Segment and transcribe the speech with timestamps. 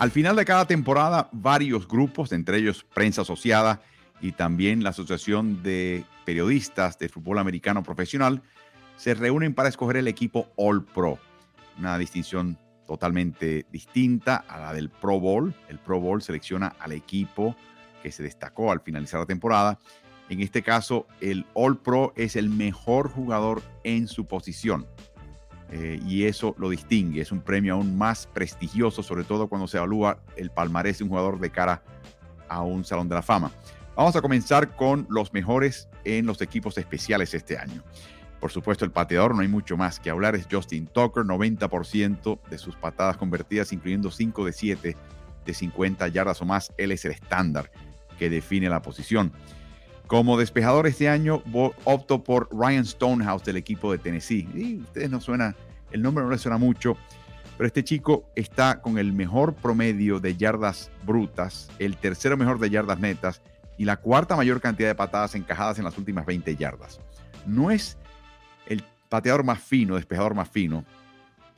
[0.00, 3.82] Al final de cada temporada, varios grupos, entre ellos prensa asociada
[4.22, 8.40] y también la Asociación de Periodistas de Fútbol Americano Profesional,
[8.96, 11.18] se reúnen para escoger el equipo All Pro,
[11.78, 15.54] una distinción totalmente distinta a la del Pro Bowl.
[15.68, 17.54] El Pro Bowl selecciona al equipo
[18.02, 19.78] que se destacó al finalizar la temporada.
[20.30, 24.86] En este caso, el All Pro es el mejor jugador en su posición.
[25.72, 27.20] Eh, y eso lo distingue.
[27.20, 31.10] Es un premio aún más prestigioso, sobre todo cuando se evalúa el palmarés de un
[31.10, 31.82] jugador de cara
[32.48, 33.52] a un Salón de la Fama.
[33.96, 37.82] Vamos a comenzar con los mejores en los equipos especiales este año.
[38.40, 42.58] Por supuesto, el pateador, no hay mucho más que hablar, es Justin Tucker, 90% de
[42.58, 44.96] sus patadas convertidas, incluyendo 5 de 7
[45.44, 46.72] de 50 yardas o más.
[46.78, 47.70] Él es el estándar
[48.18, 49.32] que define la posición.
[50.10, 51.40] Como despejador este año
[51.84, 54.48] opto por Ryan Stonehouse del equipo de Tennessee.
[54.52, 55.54] Y ustedes no suena,
[55.92, 56.96] el nombre no les suena mucho,
[57.56, 62.70] pero este chico está con el mejor promedio de yardas brutas, el tercero mejor de
[62.70, 63.40] yardas netas
[63.78, 66.98] y la cuarta mayor cantidad de patadas encajadas en las últimas 20 yardas.
[67.46, 67.96] No es
[68.66, 70.84] el pateador más fino, despejador más fino.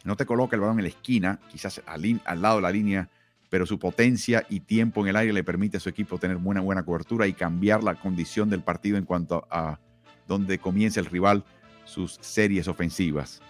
[0.04, 3.08] No te coloca el balón en la esquina, quizás al, al lado de la línea
[3.52, 6.62] pero su potencia y tiempo en el aire le permite a su equipo tener buena,
[6.62, 9.78] buena cobertura y cambiar la condición del partido en cuanto a
[10.26, 11.44] donde comienza el rival
[11.84, 13.42] sus series ofensivas.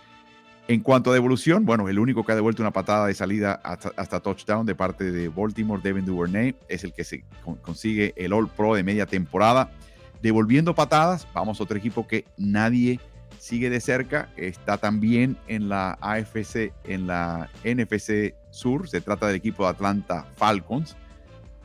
[0.66, 4.18] En cuanto a devolución, bueno, el único que ha devuelto una patada de salida hasta,
[4.18, 7.22] touchdown de parte de Baltimore, Devin Duvernay, es el que se
[7.62, 9.70] consigue el All Pro de media temporada.
[10.20, 12.98] Devolviendo patadas, vamos a otro equipo que nadie
[13.42, 19.34] sigue de cerca, está también en la AFC, en la NFC Sur, se trata del
[19.34, 20.96] equipo de Atlanta Falcons.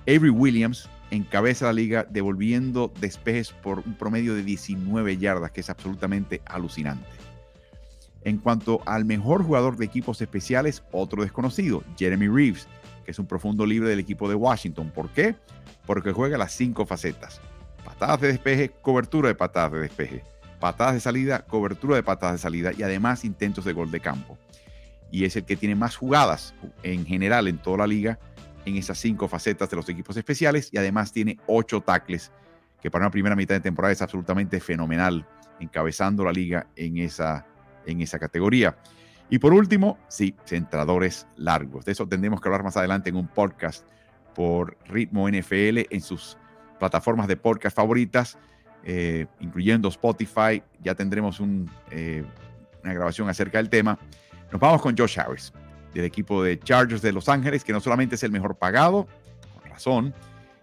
[0.08, 5.70] Avery Williams encabeza la liga devolviendo despejes por un promedio de 19 yardas, que es
[5.70, 7.08] absolutamente alucinante.
[8.24, 12.68] En cuanto al mejor jugador de equipos especiales, otro desconocido, Jeremy Reeves,
[13.06, 14.90] que es un profundo libre del equipo de Washington.
[14.90, 15.36] ¿Por qué?
[15.86, 17.40] Porque juega las cinco facetas.
[17.86, 20.24] Patadas de despeje, cobertura de patadas de despeje
[20.60, 24.38] patadas de salida, cobertura de patadas de salida y además intentos de gol de campo.
[25.12, 26.54] Y es el que tiene más jugadas
[26.84, 28.20] en general en toda la liga
[28.66, 32.32] en esas cinco facetas de los equipos especiales y además tiene ocho tackles,
[32.82, 35.26] que para una primera mitad de temporada es absolutamente fenomenal,
[35.60, 37.46] encabezando la liga en esa,
[37.86, 38.78] en esa categoría.
[39.30, 41.86] Y por último, sí, centradores largos.
[41.86, 43.86] De eso tendremos que hablar más adelante en un podcast
[44.36, 46.38] por Ritmo NFL en sus
[46.80, 48.38] plataformas de podcast favoritas.
[48.90, 50.64] Eh, incluyendo Spotify.
[50.82, 51.42] Ya tendremos
[51.92, 52.24] eh,
[52.86, 54.00] una grabación acerca del tema.
[54.50, 55.52] Nos vamos con Josh Harris,
[55.94, 59.06] del equipo de Chargers de Los Ángeles, que no solamente es el mejor pagado,
[59.54, 60.14] con razón,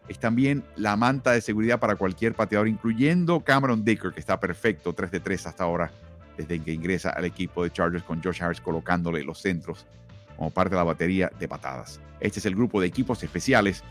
[0.08, 4.94] es también la manta de seguridad para cualquier pateador, incluyendo Cameron Dicker, que está perfecto,
[4.94, 5.90] 3 de 3 hasta ahora,
[6.38, 9.84] desde que ingresa al equipo de Chargers con Josh Harris colocándole los centros
[10.34, 12.00] como parte de la batería de patadas.
[12.20, 13.84] Este es el grupo de equipos especiales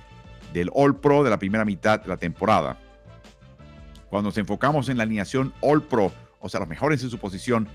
[0.53, 2.79] del All Pro de la primera mitad de la temporada
[4.13, 7.67] cuando nos enfocamos en la alineación All Pro, o sea, los mejores en su posición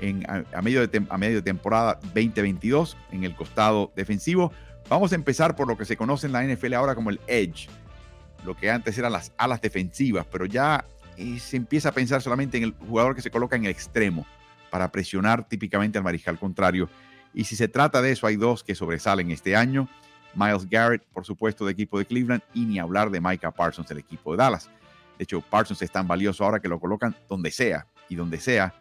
[0.00, 4.50] en, a, medio de temporada 2022 en el costado defensivo.
[4.88, 7.68] Vamos a empezar por lo que se conoce en la NFL ahora como el edge,
[8.44, 10.84] lo que antes eran las alas defensivas, pero ya
[11.16, 14.26] eh, se empieza a pensar solamente en el jugador que se coloca en el extremo
[14.70, 16.90] para presionar típicamente al mariscal contrario.
[17.32, 19.88] Y si se trata de eso, hay dos que sobresalen este año.
[20.34, 23.98] Miles Garrett, por supuesto, de equipo de Cleveland, y ni hablar de Micah Parsons, del
[23.98, 24.68] equipo de Dallas.
[25.18, 28.74] De hecho, Parsons es tan valioso ahora que lo colocan donde sea y donde sea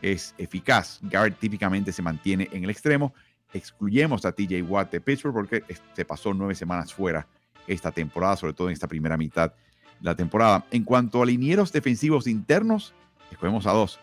[0.00, 0.98] es eficaz.
[1.02, 3.14] Garrett típicamente se mantiene en el extremo.
[3.52, 5.64] Excluyemos a TJ Watt de Pittsburgh porque
[5.94, 7.26] se pasó nueve semanas fuera
[7.66, 10.66] esta temporada, sobre todo en esta primera mitad de la temporada.
[10.70, 12.92] En cuanto a linieros defensivos internos,
[13.30, 14.00] escogemos a dos.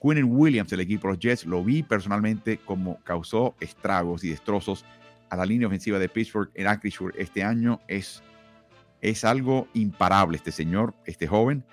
[0.00, 4.84] Quinn Williams, el equipo de los Jets, lo vi personalmente como causó estragos y destrozos
[5.30, 7.80] a la línea ofensiva de Pittsburgh en Acrisure este año.
[7.88, 8.22] Es
[9.00, 11.64] es algo imparable este señor, este joven.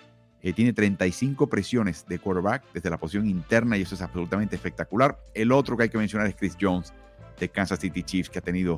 [0.41, 5.17] Eh, tiene 35 presiones de quarterback desde la posición interna y eso es absolutamente espectacular.
[5.33, 6.93] El otro que hay que mencionar es Chris Jones
[7.39, 8.77] de Kansas City Chiefs, que ha tenido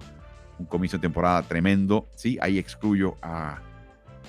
[0.60, 2.08] un comienzo de temporada tremendo.
[2.16, 3.62] Sí, ahí excluyo a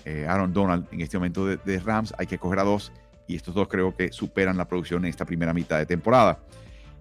[0.05, 2.15] eh, Aaron Donald en este momento de, Rams.
[2.17, 2.91] Hay que coger a dos
[3.27, 6.39] y estos dos creo que superan la producción en esta primera mitad de temporada.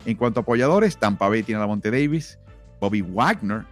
[0.06, 2.38] En cuanto a apoyadores, Tampa Bay tiene a Monte Davis,
[2.80, 3.66] Bobby Wagner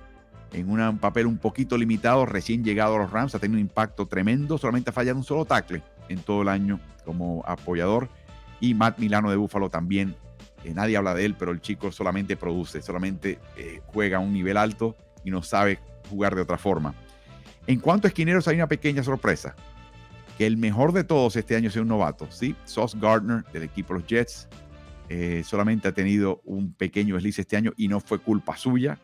[0.54, 4.06] en un papel un poquito limitado, recién llegado a los Rams, ha tenido un impacto
[4.06, 8.08] tremendo, solamente ha fallado un solo tackle en todo el año como apoyador.
[8.60, 10.16] Y Matt Milano de Buffalo también,
[10.64, 14.32] eh, nadie habla de él, pero el chico solamente produce, solamente eh, juega a un
[14.32, 14.96] nivel alto
[15.26, 15.80] y no sabe
[16.10, 16.94] jugar de otra forma.
[17.66, 19.56] En cuanto a esquineros, hay una pequeña sorpresa.
[20.38, 22.56] Que el mejor de todos este año sea un novato, ¿sí?
[22.66, 24.48] Sauce Gardner del equipo de los Jets.
[25.10, 28.98] Eh, solamente ha tenido un pequeño desliz este año y no fue culpa suya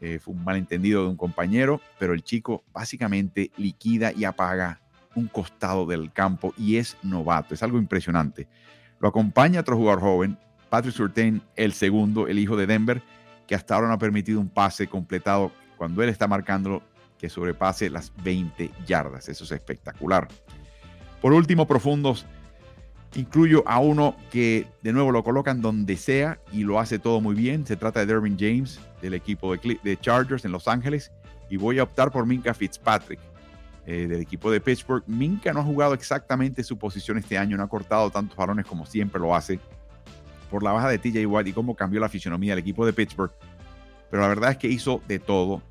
[0.00, 4.80] Eh, fue un malentendido de un compañero, pero el chico básicamente liquida y apaga
[5.14, 7.54] un costado del campo y es novato.
[7.54, 8.48] Es algo impresionante.
[8.98, 10.38] Lo acompaña otro jugador joven,
[10.68, 13.02] Patrick Surtain, el segundo, el hijo de Denver,
[13.46, 16.82] que hasta ahora no ha permitido un pase completado cuando él está marcándolo
[17.18, 19.28] que sobrepase las 20 yardas.
[19.28, 20.28] Eso es espectacular.
[21.20, 22.24] Por último, profundos,
[23.14, 27.34] incluyo a uno que de nuevo lo colocan donde sea y lo hace todo muy
[27.34, 27.66] bien.
[27.66, 31.12] Se trata de Dervin James del equipo de, Chargers en Los Ángeles
[31.48, 33.20] y voy a optar por Minka Fitzpatrick.
[33.86, 35.02] Eh, del equipo de Pittsburgh.
[35.06, 38.84] Minka no ha jugado exactamente su posición este año, no ha cortado tantos balones como
[38.84, 39.58] siempre lo hace
[40.50, 43.32] por la baja de TJ Watt y cómo cambió la fisionomía del equipo de Pittsburgh.
[44.10, 45.62] Pero la verdad es que hizo de todo,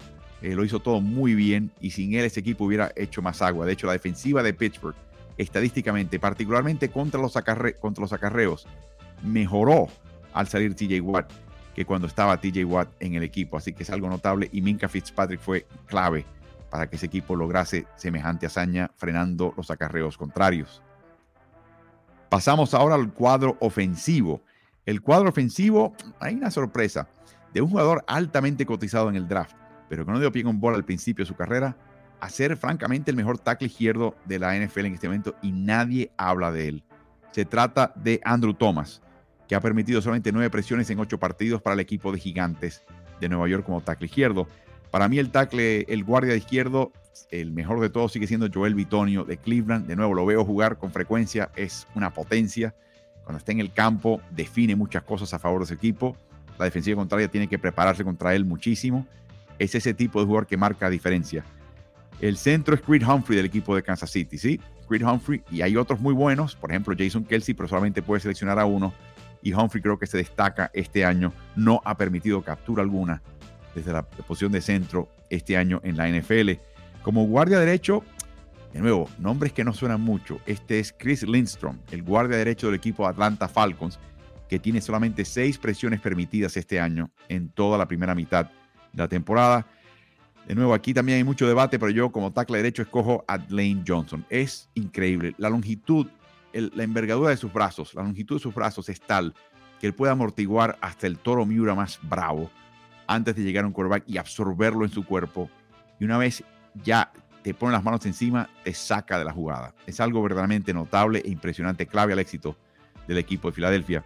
[0.41, 3.65] eh, lo hizo todo muy bien y sin él ese equipo hubiera hecho más agua.
[3.65, 4.95] De hecho, la defensiva de Pittsburgh,
[5.39, 8.67] estadísticamente, particularmente contra los, acarreos,
[9.23, 9.87] mejoró
[10.33, 11.31] al salir TJ Watt
[11.73, 13.55] que cuando estaba TJ Watt en el equipo.
[13.55, 16.25] Así que es algo notable y Minka Fitzpatrick fue clave
[16.69, 20.83] para que ese equipo lograse semejante hazaña frenando los acarreos contrarios.
[22.27, 24.41] Pasamos ahora al cuadro ofensivo.
[24.85, 27.07] El cuadro ofensivo, hay una sorpresa
[27.53, 29.55] de un jugador altamente cotizado en el draft,
[29.87, 31.77] pero que no dio pie con bola al principio de su carrera,
[32.19, 36.11] a ser francamente el mejor tackle izquierdo de la NFL en este momento y nadie
[36.17, 36.83] habla de él.
[37.31, 39.01] Se trata de Andrew Thomas,
[39.47, 42.83] que ha permitido solamente nueve presiones en ocho partidos para el equipo de Gigantes
[43.19, 44.47] de Nueva York como tackle izquierdo.
[44.91, 46.91] Para mí el tackle, el guardia de izquierdo,
[47.31, 49.87] el mejor de todos sigue siendo Joel Bitonio de Cleveland.
[49.87, 52.75] De nuevo, lo veo jugar con frecuencia, es una potencia.
[53.23, 56.17] Cuando está en el campo, define muchas cosas a favor de su equipo.
[56.57, 59.05] La defensiva contraria tiene que prepararse contra él muchísimo.
[59.59, 61.45] Es ese tipo de jugador que marca diferencia.
[62.21, 64.59] El centro es Creed Humphrey del equipo de Kansas City, ¿sí?
[64.87, 68.59] Creed Humphrey y hay otros muy buenos, por ejemplo Jason Kelsey, pero solamente puede seleccionar
[68.59, 68.93] a uno.
[69.41, 73.21] Y Humphrey creo que se destaca este año, no ha permitido captura alguna
[73.73, 76.51] desde la posición de centro este año en la NFL.
[77.03, 78.03] Como guardia derecho,
[78.73, 80.39] de nuevo, nombres que no suenan mucho.
[80.45, 83.97] Este es Chris Lindstrom, el guardia derecho del equipo Atlanta Falcons,
[84.49, 88.45] que tiene solamente seis presiones permitidas este año en toda la primera mitad
[88.91, 89.65] de la temporada.
[90.49, 93.83] De nuevo, aquí también hay mucho debate, pero yo como tackle derecho escojo a Lane
[93.87, 94.25] Johnson.
[94.31, 95.35] Es increíble.
[95.37, 96.07] La longitud,
[96.53, 99.35] la envergadura de sus brazos, la longitud de sus brazos es tal
[99.79, 102.49] que él puede amortiguar hasta el toro Miura más bravo
[103.05, 105.51] antes de llegar a un quarterback y absorberlo en su cuerpo.
[105.99, 106.43] Y una vez
[106.83, 107.11] ya
[107.43, 109.75] te pone las manos encima, te saca de la jugada.
[109.85, 112.57] Es algo verdaderamente notable e impresionante, clave al éxito
[113.07, 114.03] del equipo de Filadelfia.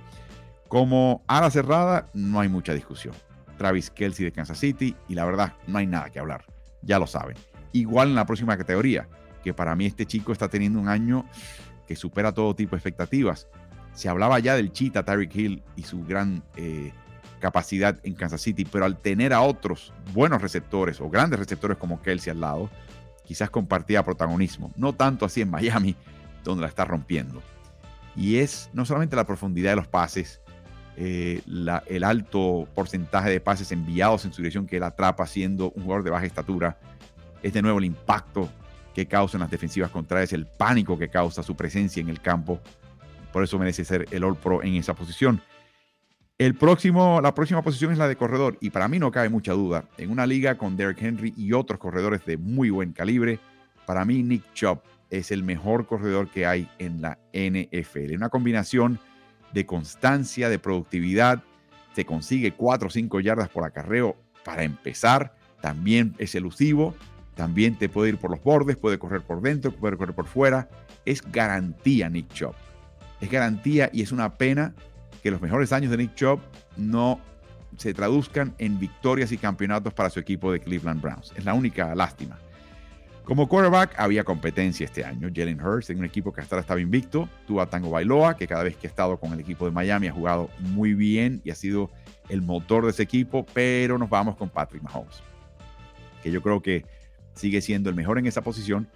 [0.67, 3.15] Como ala cerrada, no hay mucha discusión.
[3.57, 6.45] Travis Kelsey de Kansas City y la verdad, no hay nada que hablar.
[6.81, 7.38] Ya lo saben.
[7.71, 9.07] Igual en la próxima categoría,
[9.44, 11.25] que para mí este chico está teniendo un año
[11.88, 13.47] que supera todo tipo de expectativas.
[13.94, 16.91] Se hablaba ya del Cheetah Tyreek Hill y su gran eh,
[17.39, 22.01] capacidad en Kansas City, pero al tener a otros buenos receptores o grandes receptores como
[22.01, 22.69] Kelsey al lado,
[23.25, 24.71] quizás compartía protagonismo.
[24.75, 25.95] No tanto así en Miami,
[26.44, 27.41] donde la está rompiendo.
[28.15, 30.41] Y es no solamente la profundidad de los pases,
[30.95, 31.41] eh,
[31.87, 36.03] el alto porcentaje de pases enviados en su dirección que él atrapa siendo un jugador
[36.03, 36.77] de baja estatura,
[37.41, 38.50] es de nuevo el impacto
[38.93, 42.59] que causa en las defensivas contrarias, el pánico que causa su presencia en el campo.
[43.31, 45.41] Por eso merece ser el All Pro en esa posición.
[46.38, 49.53] El próximo, la próxima posición es la de corredor y para mí no cabe mucha
[49.53, 49.85] duda.
[49.97, 53.39] En una liga con Derrick Henry y otros corredores de muy buen calibre,
[53.85, 58.15] para mí Nick Chubb es el mejor corredor que hay en la NFL.
[58.15, 59.00] Una combinación
[59.53, 61.43] de constancia, de productividad.
[61.95, 65.36] Se consigue 4 o 5 yardas por acarreo para empezar.
[65.62, 66.95] También es elusivo.
[67.36, 70.69] También te puede ir por los bordes, puede correr por dentro, puede correr por fuera.
[71.05, 72.53] Es garantía Nick Chubb.
[73.22, 74.75] Es garantía y es una pena
[75.24, 76.39] que los mejores años de Nick Chubb
[76.77, 77.19] no
[77.77, 81.33] se traduzcan en victorias y campeonatos para su equipo de Cleveland Browns.
[81.36, 82.38] Es la única lástima.
[83.25, 85.30] Como quarterback había competencia este año.
[85.34, 87.30] Jalen Hurts en un equipo que hasta ahora estaba invicto.
[87.48, 90.08] Tuvo a Tango Bailoa, que cada vez que ha estado con el equipo de Miami
[90.08, 91.89] ha jugado muy bien y ha sido
[92.27, 93.46] el motor de ese equipo.
[93.53, 95.24] Pero nos vamos con Patrick Mahomes,
[96.22, 96.86] que yo creo que
[97.34, 98.89] sigue siendo el mejor en esa posición.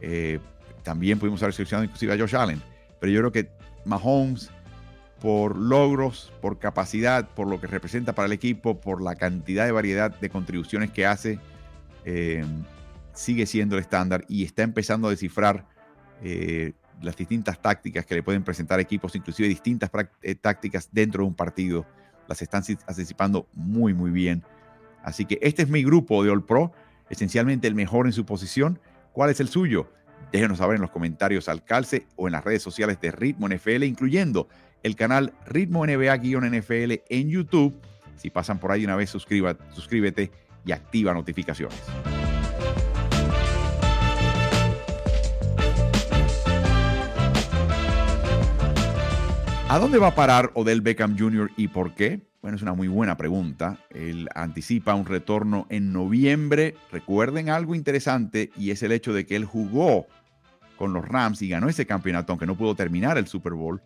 [0.00, 0.38] Eh,
[0.84, 2.62] también pudimos haber seleccionado inclusive a Josh Allen.
[3.00, 3.50] Pero yo creo que
[3.84, 4.50] Mahomes
[5.20, 9.70] por logros, por capacidad, por lo que representa para el equipo, por la cantidad de
[9.70, 11.38] variedad de contribuciones que hace,
[12.04, 12.44] eh,
[13.14, 15.66] sigue siendo el estándar y está empezando a descifrar
[16.22, 19.90] eh, las distintas tácticas que le pueden presentar equipos, inclusive distintas
[20.22, 21.86] eh, tácticas dentro de un partido.
[22.28, 24.42] Las están anticipando muy, muy bien.
[25.02, 26.72] Así que este es mi grupo de All Pro,
[27.10, 28.78] esencialmente el mejor en su posición.
[29.12, 29.90] ¿Cuál es el suyo?
[30.30, 33.82] Déjenos saber en los comentarios al calce o en las redes sociales de Ritmo NFL,
[33.82, 34.48] incluyendo
[34.82, 37.74] el canal Ritmo NBA-NFL en YouTube.
[38.16, 40.30] Si pasan por ahí una vez, suscríbete
[40.64, 41.82] y activa notificaciones.
[49.72, 51.50] ¿A dónde va a parar Odell Beckham Jr.
[51.56, 52.20] y por qué?
[52.42, 53.78] Bueno, es una muy buena pregunta.
[53.88, 56.74] Él anticipa un retorno en noviembre.
[56.90, 60.06] Recuerden algo interesante y es el hecho de que él jugó
[60.76, 63.80] con los Rams y ganó ese campeonato, aunque no pudo terminar el Super Bowl,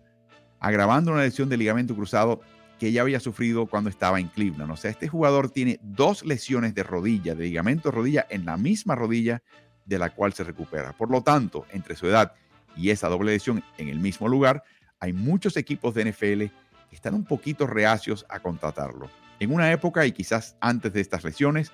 [0.59, 2.41] agravando una lesión de ligamento cruzado
[2.81, 4.73] que ya había sufrido cuando estaba en Cleveland.
[4.73, 8.97] O sea, este jugador tiene dos lesiones de rodilla, de ligamento rodilla en la misma
[8.97, 9.41] rodilla
[9.85, 10.95] de la cual se recupera.
[10.95, 12.33] Por lo tanto, entre su edad
[12.77, 14.65] y esa doble lesión en el mismo lugar,
[15.01, 16.53] hay muchos equipos de NFL
[16.89, 19.11] que están un poquito reacios a contratarlo.
[19.41, 21.73] En una época, y quizás antes de estas lesiones,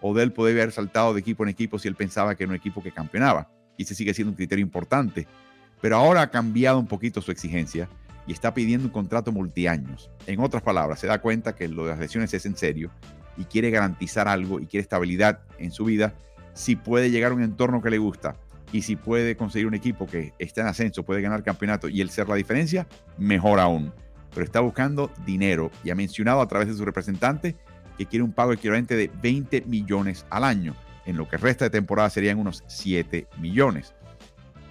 [0.00, 2.82] Odell podía haber saltado de equipo en equipo si él pensaba que era un equipo
[2.82, 3.50] que campeonaba.
[3.76, 5.26] Y ese sigue siendo un criterio importante.
[5.80, 7.88] Pero ahora ha cambiado un poquito su exigencia
[8.26, 10.10] y está pidiendo un contrato multiaños.
[10.26, 12.90] En otras palabras, se da cuenta que lo de las lesiones es en serio
[13.36, 16.14] y quiere garantizar algo y quiere estabilidad en su vida
[16.54, 18.36] si puede llegar a un entorno que le gusta
[18.72, 22.10] y si puede conseguir un equipo que está en ascenso, puede ganar campeonato y él
[22.10, 22.86] ser la diferencia,
[23.18, 23.92] mejor aún.
[24.32, 27.54] Pero está buscando dinero y ha mencionado a través de su representante
[27.98, 30.74] que quiere un pago equivalente de 20 millones al año.
[31.04, 33.92] En lo que resta de temporada serían unos 7 millones.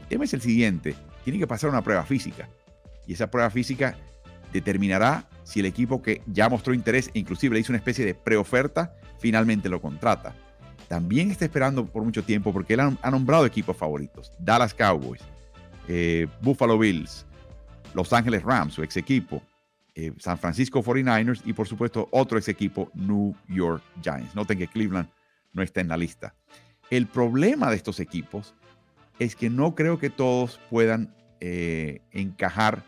[0.01, 2.50] El tema es el siguiente, tiene que pasar una prueba física
[3.05, 3.96] y esa prueba física
[4.51, 8.15] determinará si el equipo que ya mostró interés e inclusive le hizo una especie de
[8.15, 10.34] preoferta, finalmente lo contrata
[10.91, 14.29] también está esperando por mucho tiempo porque él ha, nombrado equipos favoritos.
[14.38, 15.21] Dallas Cowboys,
[15.88, 17.25] eh, Buffalo Bills,
[17.93, 19.41] Los Ángeles Rams, su ex equipo,
[19.95, 24.36] eh, San Francisco 49ers y por supuesto otro ex equipo, New York Giants.
[24.36, 25.07] Noten que Cleveland
[25.53, 26.36] no está en la lista.
[26.89, 28.53] El problema de estos equipos
[29.17, 32.83] es que no creo que todos puedan eh, encajar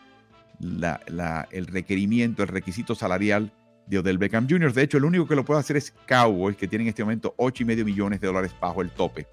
[0.60, 3.54] el requerimiento, el requisito salarial
[3.88, 4.74] de Odell Beckham Jr.
[4.74, 7.36] De hecho, el único que lo puede hacer es Cowboys, que tiene en este momento
[7.38, 9.28] 8,5 millones de dólares bajo el tope.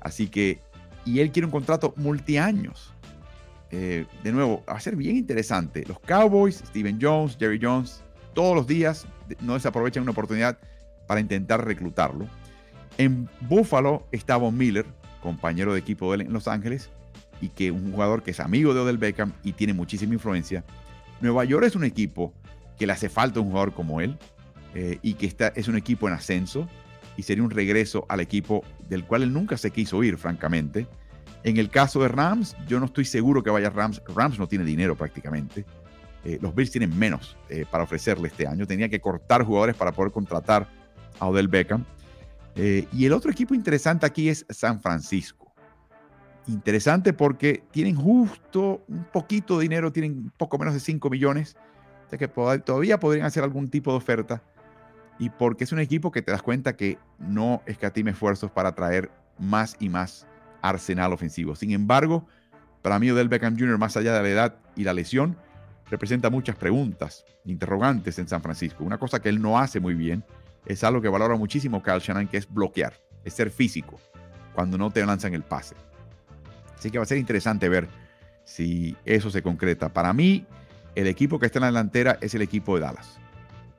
[0.00, 0.60] Así que,
[1.04, 2.92] y él quiere un contrato multiaños.
[3.70, 5.84] Eh, de nuevo, va a ser bien interesante.
[5.86, 8.04] Los Cowboys, Steven Jones, Jerry Jones,
[8.34, 9.06] todos los días
[9.40, 10.58] no desaprovechan una oportunidad
[11.06, 12.26] para intentar reclutarlo.
[12.98, 14.86] En Buffalo está Von Miller,
[15.20, 16.90] compañero de equipo de él en Los Ángeles,
[17.40, 20.64] y que un jugador que es amigo de Odell Beckham y tiene muchísima influencia.
[21.20, 22.32] Nueva York es un equipo
[22.78, 24.18] que le hace falta un jugador como él
[24.74, 26.68] eh, y que está, es un equipo en ascenso
[27.16, 30.86] y sería un regreso al equipo del cual él nunca se quiso ir, francamente.
[31.44, 34.02] En el caso de Rams, yo no estoy seguro que vaya Rams.
[34.14, 35.64] Rams no tiene dinero prácticamente.
[36.24, 38.66] Eh, los Bills tienen menos eh, para ofrecerle este año.
[38.66, 40.68] Tenía que cortar jugadores para poder contratar
[41.18, 41.84] a Odell Beckham.
[42.54, 45.54] y el otro equipo interesante aquí es San Francisco.
[46.48, 51.56] Interesante porque tienen justo un poquito de dinero, tienen poco menos de 5 millones
[52.10, 54.42] que todavía podrían hacer algún tipo de oferta.
[55.18, 59.10] Y porque es un equipo que te das cuenta que no escatime esfuerzos para traer
[59.38, 60.26] más y más
[60.62, 61.56] arsenal ofensivo.
[61.56, 62.26] Sin embargo,
[62.82, 65.36] para mí Odell Beckham Jr., más allá de la edad y la lesión,
[65.90, 68.84] representa muchas preguntas, interrogantes en San Francisco.
[68.84, 70.24] Una cosa que él no hace muy bien
[70.66, 72.94] es algo que valora muchísimo Kyle Shannon, que es bloquear,
[73.24, 73.98] es ser físico
[74.54, 75.76] cuando no te lanzan el pase.
[76.76, 77.88] Así que va a ser interesante ver
[78.44, 79.88] si eso se concreta.
[79.92, 80.46] Para mí,
[80.96, 83.18] el equipo que está en la delantera es el equipo de Dallas.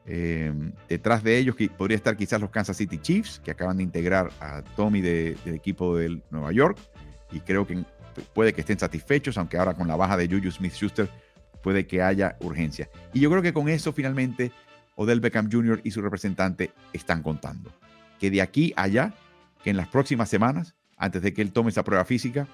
[0.06, 0.54] Eh,
[0.88, 4.62] detrás de ellos podría estar quizás los Kansas City Chiefs, que acaban de integrar a
[4.62, 6.78] Tommy del equipo del Nueva York,
[7.32, 7.84] y creo que
[8.34, 11.10] puede que estén satisfechos, aunque ahora con la baja de Juju Smith-Schuster
[11.62, 12.90] puede que haya urgencia.
[13.14, 14.52] Y yo creo que con eso finalmente
[14.96, 15.82] Odell Beckham Jr.
[15.84, 17.72] y su representante están contando.
[18.20, 19.14] Que de aquí a allá,
[19.64, 22.48] que en las próximas semanas, antes de que él tome esa prueba física,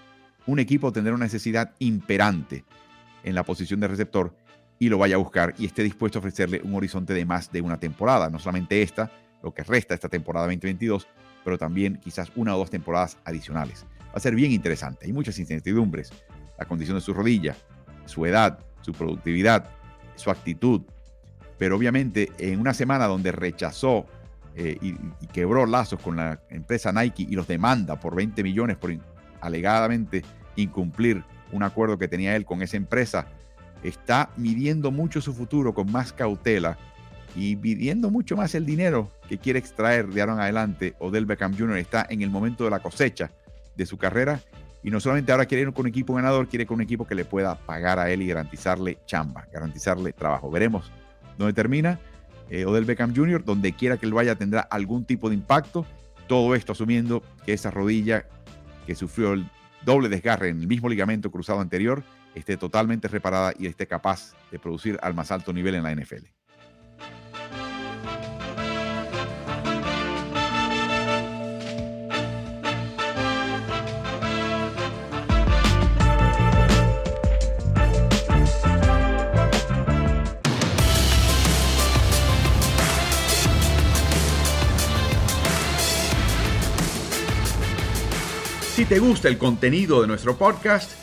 [0.45, 2.63] un equipo tendrá una necesidad imperante
[3.23, 4.35] en la posición de receptor
[4.79, 7.61] y lo vaya a buscar y esté dispuesto a ofrecerle un horizonte de más de
[7.61, 9.11] una temporada, no solamente esta,
[9.41, 11.07] lo que resta esta temporada 2022,
[11.43, 13.85] pero también quizás una o dos temporadas adicionales.
[14.07, 16.11] Va a ser bien interesante, hay muchas incertidumbres,
[16.57, 17.55] la condición de su rodilla,
[18.05, 19.69] su edad, su productividad,
[20.15, 20.81] su actitud,
[21.57, 24.05] pero obviamente en una semana donde rechazó
[24.55, 24.89] eh, y,
[25.19, 28.95] y, quebró lazos con la empresa Nike y los demanda por 20 millones por
[29.41, 30.23] alegadamente
[30.55, 33.27] incumplir un acuerdo que tenía él con esa empresa,
[33.83, 36.77] está midiendo mucho su futuro con más cautela
[37.35, 40.95] y midiendo mucho más el dinero que quiere extraer de ahora adelante.
[40.99, 41.77] Odell Beckham Jr.
[41.77, 43.31] está en el momento de la cosecha
[43.75, 44.39] de su carrera
[44.83, 47.15] y no solamente ahora quiere ir con un equipo ganador, quiere con un equipo que
[47.15, 50.51] le pueda pagar a él y garantizarle chamba, garantizarle trabajo.
[50.51, 50.91] Veremos
[51.37, 51.99] dónde termina
[52.49, 55.85] eh, Odell Beckham Jr., donde quiera que él vaya tendrá algún tipo de impacto.
[56.27, 58.25] Todo esto asumiendo que esa rodilla
[58.85, 59.49] que sufrió el
[59.85, 62.03] doble desgarre en el mismo ligamento cruzado anterior
[62.35, 66.25] esté totalmente reparada y esté capaz de producir al más alto nivel en la NFL.
[88.75, 91.02] Si te gusta el contenido de nuestro podcast,